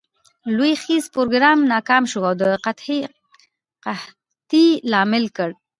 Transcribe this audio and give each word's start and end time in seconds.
لوی 0.55 0.73
خیز 0.83 1.03
پروګرام 1.15 1.59
ناکام 1.71 2.03
شو 2.11 2.19
او 2.29 2.33
د 2.41 2.43
قحطي 2.63 4.65
لامل 4.91 5.23
ګړ. 5.37 5.49